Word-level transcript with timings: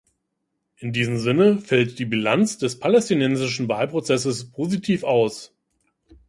In 0.77 0.93
diesem 0.93 1.19
Sinne 1.19 1.59
fällt 1.59 1.99
die 1.99 2.05
Bilanz 2.05 2.57
des 2.57 2.79
palästinensischen 2.79 3.69
Wahlprozesses 3.69 4.49
positiv 4.51 5.03
aus. 5.03 5.53